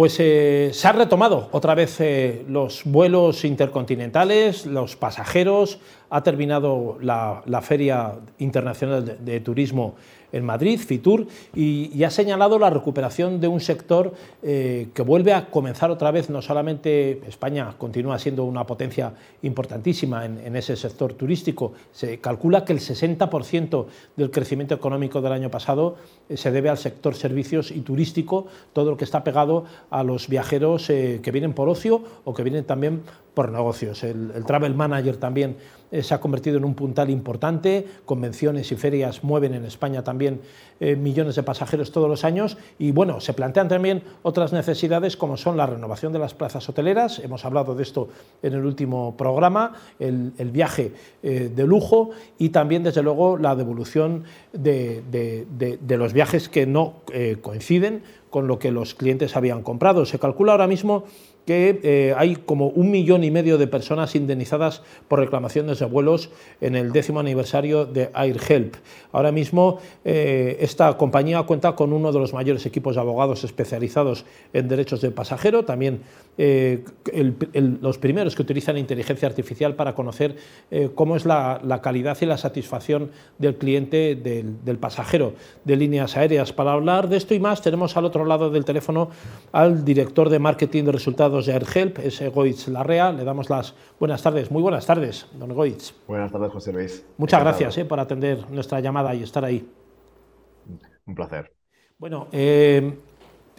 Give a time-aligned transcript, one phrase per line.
[0.00, 5.78] Pues eh, se han retomado otra vez eh, los vuelos intercontinentales, los pasajeros,
[6.10, 9.94] ha terminado la, Feria Internacional de Turismo
[10.32, 15.50] en Madrid, Fitur, y, ha señalado la recuperación de un sector eh, que vuelve a
[15.50, 19.12] comenzar otra vez, no solamente España continúa siendo una potencia
[19.42, 23.86] importantísima en, ese sector turístico, se calcula que el 60%
[24.16, 25.96] del crecimiento económico del año pasado
[26.28, 30.28] eh, se debe al sector servicios y turístico, todo lo que está pegado a los
[30.28, 33.02] viajeros eh, que vienen por ocio o que vienen también
[33.34, 34.02] por negocios.
[34.04, 35.56] El, Travel Manager también
[35.90, 40.40] se ha convertido en un puntal importante, convenciones y ferias mueven en España también
[40.78, 42.56] eh, millones de pasajeros todos los años.
[42.78, 47.18] Y bueno, se plantean también otras necesidades como son la renovación de las plazas hoteleras,
[47.18, 48.08] hemos hablado de esto
[48.42, 54.24] en el último programa, el, viaje eh, de lujo y también desde luego la devolución
[54.52, 57.02] de, de los viajes que no
[57.40, 60.06] coinciden con lo que los clientes habían comprado.
[60.06, 61.04] Se calcula ahora mismo
[61.52, 66.30] eh, hay como un millón y medio de personas indemnizadas por reclamaciones de vuelos
[66.60, 68.76] en el décimo aniversario de AirHelp.
[69.12, 74.24] Ahora mismo eh, esta compañía cuenta con uno de los mayores equipos de abogados especializados
[74.52, 76.02] en derechos del pasajero, también
[76.38, 76.84] eh,
[77.52, 80.36] los primeros que utilizan inteligencia artificial para conocer
[80.94, 86.52] cómo es la, calidad y la satisfacción del cliente, del pasajero de líneas aéreas.
[86.52, 89.10] Para hablar de esto y más tenemos al otro lado del teléfono
[89.52, 93.12] al director de marketing de resultados de AirHelp, es Goitz Larrea.
[93.12, 94.50] Le damos las buenas tardes.
[94.50, 95.92] Muy buenas tardes, don Goitz.
[96.06, 97.04] Buenas tardes, José Luis.
[97.18, 99.68] Muchas gracias eh, por atender nuestra llamada y estar ahí.
[101.06, 101.52] Un placer.
[101.98, 102.98] Bueno, eh,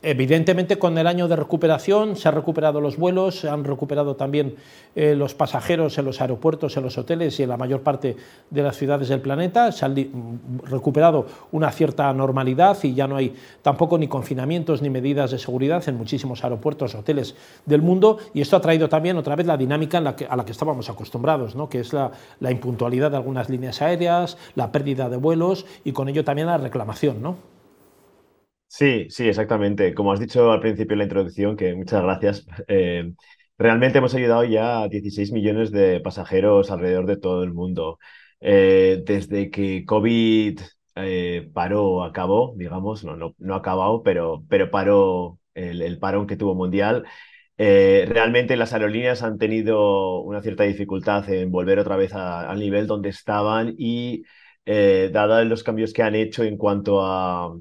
[0.03, 4.55] Evidentemente, con el año de recuperación se han recuperado los vuelos, se han recuperado también
[4.95, 8.17] eh, los pasajeros en los aeropuertos, en los hoteles y en la mayor parte
[8.49, 9.71] de las ciudades del planeta.
[9.71, 9.93] Se ha
[10.63, 15.87] recuperado una cierta normalidad y ya no hay tampoco ni confinamientos ni medidas de seguridad
[15.87, 17.35] en muchísimos aeropuertos, hoteles
[17.67, 18.17] del mundo.
[18.33, 21.69] Y esto ha traído también otra vez la dinámica a la que estábamos acostumbrados, ¿no?
[21.69, 26.09] que es la, la impuntualidad de algunas líneas aéreas, la pérdida de vuelos y con
[26.09, 27.21] ello también la reclamación.
[27.21, 27.60] ¿no?
[28.73, 29.93] Sí, sí, exactamente.
[29.93, 32.45] Como has dicho al principio en la introducción, que muchas gracias.
[32.69, 33.11] Eh,
[33.57, 37.99] realmente hemos ayudado ya a 16 millones de pasajeros alrededor de todo el mundo.
[38.39, 40.59] Eh, desde que COVID
[40.95, 46.37] eh, paró, acabó, digamos, no, no, no acabado, pero, pero paró el, el parón que
[46.37, 47.03] tuvo mundial.
[47.57, 53.09] realmente las aerolíneas han tenido una cierta dificultad en volver otra vez al nivel donde
[53.09, 54.23] estaban y
[54.65, 57.53] dada los cambios que han hecho en cuanto a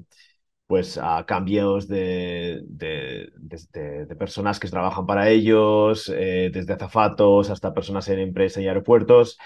[0.71, 8.07] pues a cambios de, de, personas que trabajan para ellos, eh, desde azafatos hasta personas
[8.07, 9.37] en empresas y aeropuertos,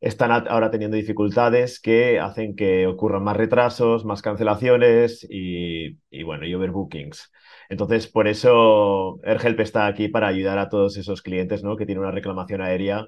[0.00, 6.54] están ahora teniendo dificultades que hacen que ocurran más retrasos, más cancelaciones y, bueno, y
[6.54, 7.30] overbookings.
[7.68, 11.76] Entonces, por eso AirHelp está aquí para ayudar a todos esos clientes ¿no?
[11.76, 13.06] que tienen una reclamación aérea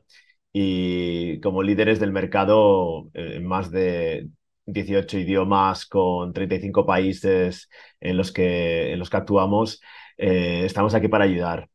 [0.52, 4.28] y como líderes del mercado en más de
[4.66, 7.68] 18 idiomas, con 35 países
[8.00, 9.80] en los que, en los que actuamos,
[10.16, 11.68] eh, estamos aquí para ayudar.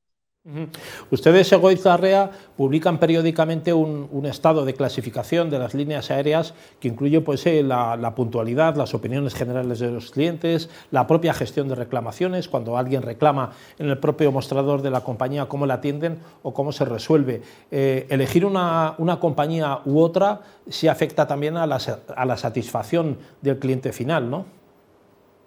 [1.11, 7.19] Ustedes, Egoiz Arrea, publican periódicamente un, estado de clasificación de las líneas aéreas que incluye
[7.21, 12.47] pues, eh, la, puntualidad, las opiniones generales de los clientes, la propia gestión de reclamaciones,
[12.47, 16.71] cuando alguien reclama en el propio mostrador de la compañía cómo la atienden o cómo
[16.71, 17.41] se resuelve.
[17.69, 21.79] Eh, elegir una, compañía u otra sí afecta también a la,
[22.15, 24.58] a la satisfacción del cliente final, ¿no?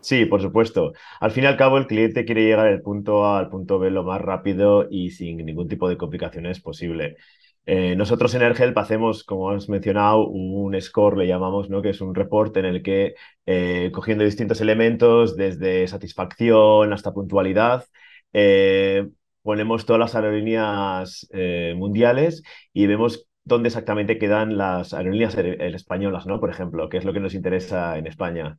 [0.03, 0.93] Sí, por supuesto.
[1.21, 3.91] Al fin y al cabo, el cliente quiere llegar del punto A al punto B
[3.91, 7.17] lo más rápido y sin ningún tipo de complicaciones posible.
[7.67, 11.83] Eh, nosotros en AirHelp hacemos, como has mencionado, un score, le llamamos, ¿no?
[11.83, 13.15] que es un report en el que,
[13.47, 17.85] eh, cogiendo distintos elementos, desde satisfacción hasta puntualidad,
[18.33, 19.09] eh,
[19.43, 21.29] ponemos todas las aerolíneas
[21.77, 22.43] mundiales
[22.73, 26.41] y vemos dónde exactamente quedan las aerolíneas españolas, ¿no?
[26.41, 28.59] por ejemplo, que es lo que nos interesa en España.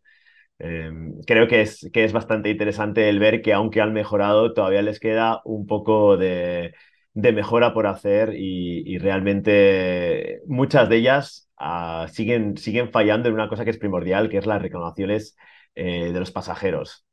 [0.64, 4.82] Em, creo que es, que es bastante interesante el ver que aunque han mejorado, todavía
[4.82, 6.74] les queda un poco de,
[7.14, 13.66] mejora por hacer y, realmente muchas de ellas ah, siguen, siguen fallando en una cosa
[13.66, 15.36] que es primordial, que es las reclamaciones
[15.76, 17.06] eh, de los pasajeros.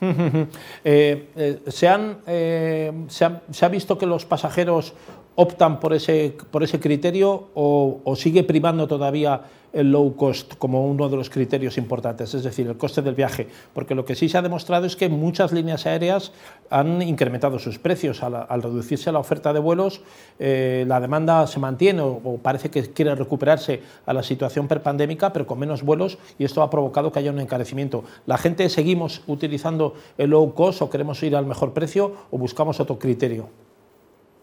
[0.84, 4.94] Eh, eh, ¿se, han, se, ha, visto que los pasajeros
[5.34, 9.42] optan por ese, por ese criterio o, sigue primando todavía
[9.72, 13.48] el low cost como uno de los criterios importantes, es decir, el coste del viaje,
[13.72, 16.32] porque lo que sí se ha demostrado es que muchas líneas aéreas
[16.68, 18.22] han incrementado sus precios.
[18.22, 20.02] Al, reducirse la oferta de vuelos,
[20.38, 25.46] eh, la demanda se mantiene o, parece que quiere recuperarse a la situación prepandémica, pero
[25.46, 28.04] con menos vuelos y esto ha provocado que haya un encarecimiento.
[28.26, 32.78] La gente seguimos utilizando el low cost o queremos ir al mejor precio o buscamos
[32.78, 33.48] otro criterio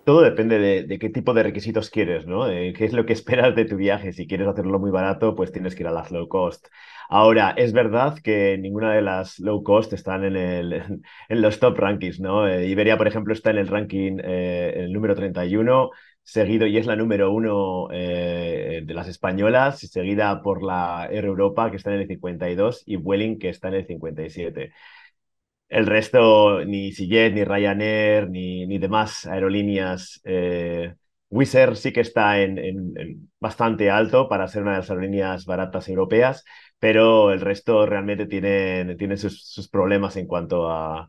[0.09, 2.47] todo depende de, qué tipo de requisitos quieres, ¿no?
[2.47, 4.11] qué es lo que esperas de tu viaje.
[4.11, 6.65] Si quieres hacerlo muy barato, pues tienes que ir a las low cost.
[7.09, 12.47] Ahora, es verdad que ninguna de las low cost están en, los top rankings, ¿no?
[12.47, 15.91] Eh, Iberia, por ejemplo, está en el ranking, eh, el número 31,
[16.23, 21.69] seguido y es la número uno eh, de las españolas, seguida por la Air Europa,
[21.69, 24.71] que está en el 52, y Vueling, que está en el 57.
[25.69, 30.19] El resto, ni EasyJet, ni Ryanair, ni, ni demás aerolíneas.
[30.23, 30.95] Eh,
[31.29, 36.43] Wizz sí que está en, bastante alto para ser una de las aerolíneas baratas europeas,
[36.79, 41.07] pero el resto realmente tienen, sus, problemas en cuanto a,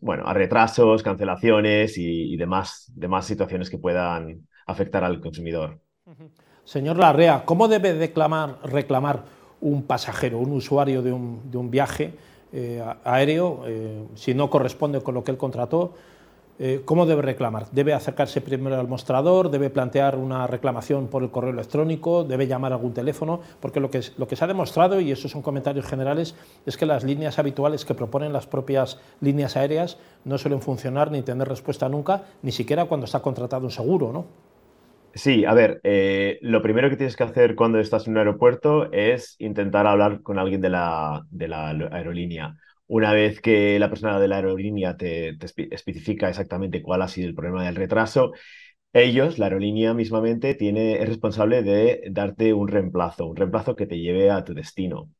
[0.00, 5.78] bueno, a retrasos, cancelaciones y, demás, demás situaciones que puedan afectar al consumidor.
[6.64, 9.24] Señor Larrea, ¿cómo debe reclamar
[9.60, 12.12] un pasajero, un usuario de un, de un viaje?
[12.52, 15.94] Eh, aéreo, eh, si no corresponde con lo que él contrató,
[16.58, 17.66] eh, ¿cómo debe reclamar?
[17.72, 19.50] ¿Debe acercarse primero al mostrador?
[19.50, 22.24] ¿Debe plantear una reclamación por el correo electrónico?
[22.24, 23.40] ¿Debe llamar a algún teléfono?
[23.58, 26.34] Porque lo que, lo que se ha demostrado, y esos son comentarios generales,
[26.66, 31.22] es que las líneas habituales que proponen las propias líneas aéreas no suelen funcionar ni
[31.22, 34.51] tener respuesta nunca, ni siquiera cuando está contratado un seguro, ¿no?
[35.14, 38.90] Sí, a ver, eh, lo primero que tienes que hacer cuando estás en un aeropuerto
[38.92, 42.56] es intentar hablar con alguien de la, de la aerolínea.
[42.86, 45.36] Una vez que la persona de la aerolínea te,
[45.70, 48.32] especifica exactamente cuál ha sido el problema del retraso,
[48.92, 53.98] ellos, la aerolínea mismamente, tiene, es responsable de darte un reemplazo, un reemplazo que te
[54.00, 55.10] lleve a tu destino.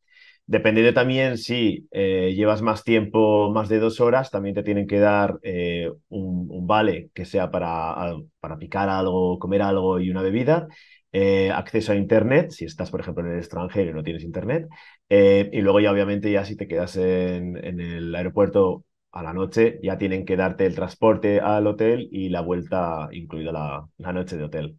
[0.52, 4.98] Dependiendo también si eh, llevas más tiempo, más de dos horas, también te tienen que
[4.98, 10.68] dar eh, un, vale que sea para, para picar algo, comer algo y una bebida.
[11.10, 14.68] Eh, acceso a Internet, si estás, por ejemplo, en el extranjero y no tienes Internet.
[15.08, 19.78] y luego ya, obviamente, ya si te quedas en, en el aeropuerto a la noche,
[19.82, 24.36] ya tienen que darte el transporte al hotel y la vuelta, incluida la, la noche
[24.36, 24.76] de hotel.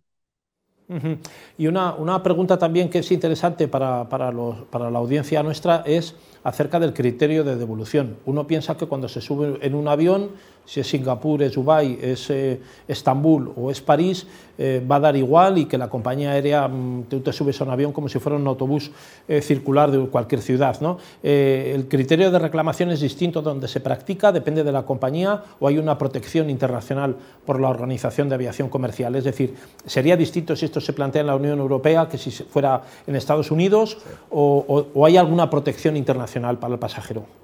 [1.58, 5.84] Y una, una, pregunta también que es interesante para, para, los, para, la audiencia nuestra
[5.86, 8.18] es acerca del criterio de devolución.
[8.26, 10.30] Uno piensa que cuando se sube en un avión
[10.66, 14.26] si es Singapur, es Dubái, es eh, Estambul o es París,
[14.58, 17.64] eh, va a dar igual y que la compañía aérea, mm, tú te subes a
[17.64, 18.92] un avión como si fuera un autobús
[19.28, 20.80] eh, circular de cualquier ciudad.
[20.82, 20.98] ¿no?
[21.24, 25.78] el criterio de reclamación es distinto donde se practica, depende de la compañía o hay
[25.78, 27.16] una protección internacional
[27.46, 29.16] por la Organización de Aviación Comercial.
[29.16, 29.56] Es decir,
[29.86, 33.52] sería distinto si esto se plantea en la Unión Europea que si fuera en Estados
[33.52, 33.98] Unidos
[34.30, 37.43] o hay alguna protección internacional para el pasajero.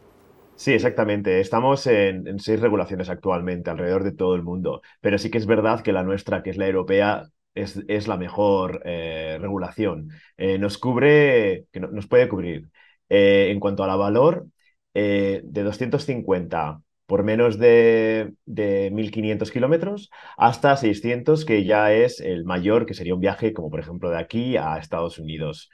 [0.60, 1.40] Sí, exactamente.
[1.40, 5.82] Estamos en, seis regulaciones actualmente alrededor de todo el mundo, pero sí que es verdad
[5.82, 10.10] que la nuestra, que es la europea, es, la mejor eh, regulación.
[10.38, 12.70] Eh, nos cubre, nos puede cubrir
[13.08, 14.48] eh, en cuanto a la valor
[14.94, 22.86] de 250 por menos de, de 1.500 kilómetros hasta 600, que ya es el mayor,
[22.86, 25.70] que sería un viaje como por ejemplo de aquí a Estados Unidos.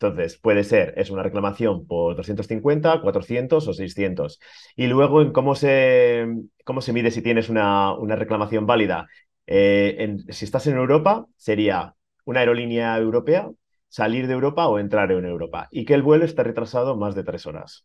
[0.00, 4.38] Entonces, puede ser, es una reclamación por 250, 400 o 600.
[4.76, 6.26] Y luego, en cómo se,
[6.64, 9.08] cómo se mide si tienes una, una reclamación válida.
[9.48, 13.50] Eh, si estás en Europa, sería una aerolínea europea,
[13.88, 15.66] salir de Europa o entrar en Europa.
[15.72, 17.84] Y que el vuelo está retrasado más de tres horas.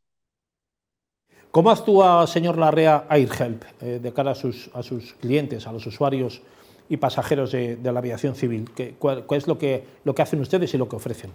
[1.50, 5.86] ¿Cómo actúa, señor Larrea, AirHelp eh, de cara a sus, a sus clientes, a los
[5.88, 6.44] usuarios
[6.90, 8.70] y pasajeros de, la aviación civil?
[8.76, 11.32] ¿Qué, cuál, es lo que, lo que hacen ustedes y lo que ofrecen?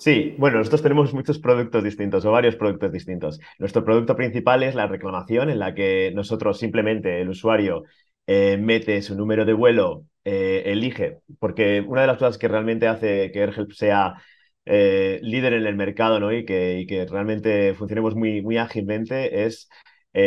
[0.00, 3.38] Sí, bueno, nosotros tenemos muchos productos distintos o varios productos distintos.
[3.58, 7.84] Nuestro producto principal es la reclamación, en la que nosotros simplemente el usuario
[8.26, 12.88] eh, mete su número de vuelo, eh, elige, porque una de las cosas que realmente
[12.88, 14.14] hace que AirHelp sea
[14.64, 16.32] eh, líder en el mercado ¿no?
[16.32, 19.68] y, que, que realmente funcionemos muy, muy ágilmente es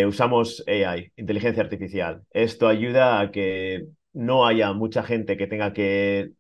[0.08, 2.24] usamos AI, inteligencia artificial.
[2.32, 6.32] Esto ayuda a que no haya mucha gente que tenga que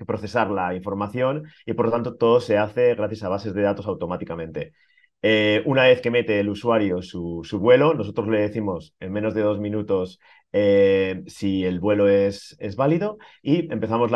[0.00, 3.62] que procesar la información y por lo tanto todo se hace gracias a bases de
[3.62, 4.72] datos automáticamente.
[5.22, 9.42] Eh, una vez que mete el usuario su, vuelo, nosotros le decimos en menos de
[9.42, 10.18] dos minutos
[10.52, 14.10] eh, si el vuelo es, es válido y empezamos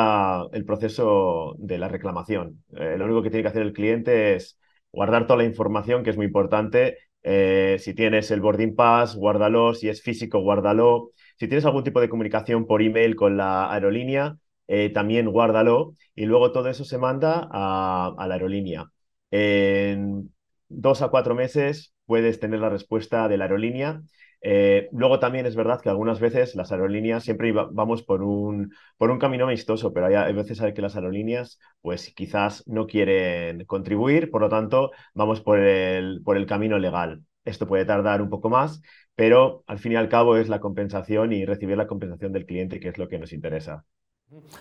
[0.53, 2.65] el proceso de la reclamación.
[2.75, 4.59] Eh, lo único que tiene que hacer el cliente es
[4.91, 9.75] guardar toda la información, que es muy importante, si tienes el boarding pass, guárdalo.
[9.75, 11.11] Si es físico, guárdalo.
[11.37, 14.37] Si tienes algún tipo de comunicación por email con la aerolínea,
[14.69, 15.95] eh, también guárdalo.
[16.15, 18.87] Y luego todo eso se manda a, la aerolínea.
[19.31, 20.33] En
[20.69, 24.03] dos a cuatro meses puedes tener la respuesta de la aerolínea
[24.47, 29.11] eh, luego también es verdad que algunas veces las aerolíneas siempre vamos por un, por
[29.11, 34.31] un camino amistoso, pero hay, veces hay que las aerolíneas pues quizás no quieren contribuir,
[34.31, 37.25] por lo tanto vamos por el, por el camino legal.
[37.47, 38.83] Esto puede tardar un poco más,
[39.15, 42.81] pero al fin y al cabo es la compensación y recibir la compensación del cliente,
[42.81, 43.87] que es lo que nos interesa.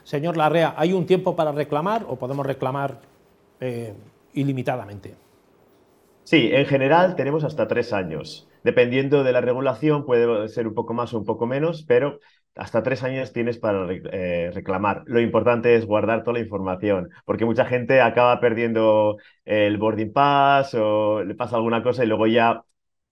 [0.04, 3.00] Señor Larrea, ¿hay un tiempo para reclamar o podemos reclamar
[3.60, 3.94] eh,
[4.34, 5.16] ilimitadamente?
[6.24, 8.48] Sí, en general tenemos hasta tres años.
[8.64, 12.20] Dependiendo de la regulación, puede ser un poco más o un poco menos, pero
[12.56, 15.04] hasta tres años tienes para eh, reclamar.
[15.06, 20.76] Lo importante es guardar toda la información, porque mucha gente acaba perdiendo el boarding pass
[20.76, 22.64] o le pasa alguna cosa y luego ya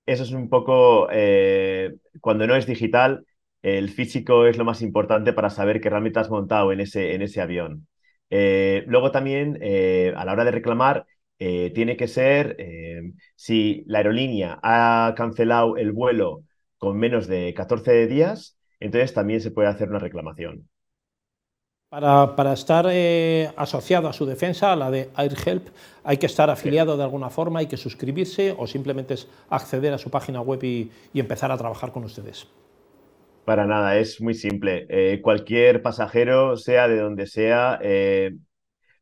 [0.06, 3.26] eso es un poco, eh, cuando no es digital,
[3.62, 7.22] el físico es lo más importante para saber que realmente has montado en ese, en
[7.22, 7.88] ese avión.
[8.30, 9.60] Eh, luego también,
[10.16, 11.06] a la hora de reclamar,
[11.44, 16.44] eh, tiene que ser eh, si la aerolínea ha cancelado el vuelo
[16.78, 20.70] con menos de 14 días, entonces también se puede hacer una reclamación.
[21.90, 25.70] Para, estar eh, asociado a su defensa, a la de AirHelp,
[26.04, 29.98] hay que estar afiliado de alguna forma, hay que suscribirse o simplemente es acceder a
[29.98, 32.46] su página web y, empezar a trabajar con ustedes.
[33.52, 34.88] Para nada, es muy simple.
[35.22, 37.78] cualquier pasajero, sea de donde sea,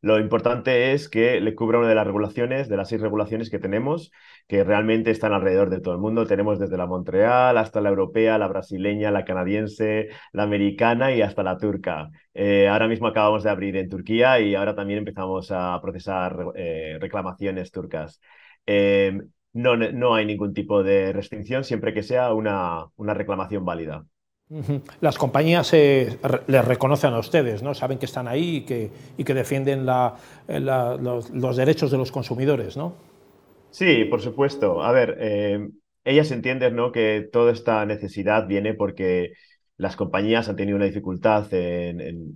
[0.02, 3.60] lo importante es que le cubra una de las regulaciones, de las seis regulaciones que
[3.60, 4.10] tenemos,
[4.48, 6.26] que realmente están alrededor de todo el mundo.
[6.26, 11.44] Tenemos desde la Montreal hasta la europea, la brasileña, la canadiense, la americana y hasta
[11.44, 12.10] la turca.
[12.34, 16.98] Eh, ahora mismo acabamos de abrir en Turquía y ahora también empezamos a procesar eh,
[17.00, 18.20] reclamaciones turcas.
[18.66, 19.20] Eh,
[19.52, 24.04] no, no hay ningún tipo de restricción siempre que sea una, una reclamación válida.
[25.00, 27.74] Las compañías les reconocen a ustedes, ¿no?
[27.74, 32.94] Saben que están ahí y que, y que defienden los, derechos de los consumidores, ¿no?
[33.70, 34.82] Sí, por supuesto.
[34.82, 35.68] A ver, eh,
[36.04, 36.92] ellas entienden ¿no?
[36.92, 39.32] que toda esta necesidad viene porque
[39.76, 42.34] las compañías han tenido una dificultad en,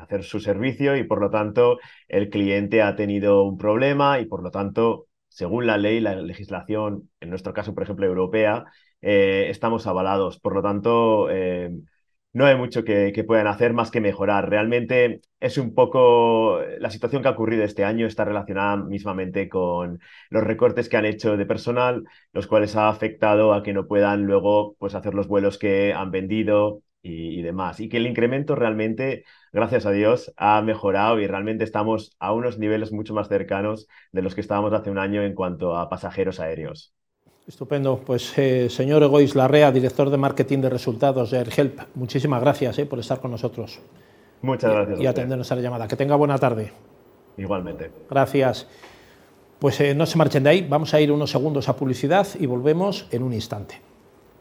[0.00, 1.78] hacer su servicio y por lo tanto
[2.08, 5.06] el cliente ha tenido un problema y por lo tanto,
[5.36, 8.64] según la ley, la legislación, en nuestro caso, por ejemplo, europea,
[9.02, 10.40] eh, estamos avalados.
[10.40, 11.70] Por lo tanto, eh,
[12.32, 14.48] no hay mucho que, puedan hacer más que mejorar.
[14.48, 20.00] Realmente es un poco la situación que ha ocurrido este año está relacionada mismamente con
[20.30, 24.24] los recortes que han hecho de personal, los cuales ha afectado a que no puedan
[24.24, 27.80] luego pues, hacer los vuelos que han vendido y, y, demás.
[27.80, 32.58] Y que el incremento realmente, gracias a Dios, ha mejorado y realmente estamos a unos
[32.58, 36.40] niveles mucho más cercanos de los que estábamos hace un año en cuanto a pasajeros
[36.40, 36.94] aéreos.
[37.46, 38.00] Estupendo.
[38.04, 42.86] Pues eh, señor Egois Larrea, director de marketing de resultados de AirHelp, muchísimas gracias eh,
[42.86, 43.78] por estar con nosotros.
[44.42, 45.00] Muchas gracias.
[45.00, 45.86] Y, atendernos a la llamada.
[45.86, 46.72] Que tenga buena tarde.
[47.36, 47.90] Igualmente.
[48.10, 48.66] Gracias.
[49.60, 52.46] Pues eh, no se marchen de ahí, vamos a ir unos segundos a publicidad y
[52.46, 53.80] volvemos en un instante.